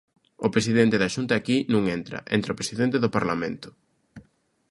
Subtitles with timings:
[0.45, 3.69] O presidente da Xunta aquí non entra, entra o presidente do Parlamento.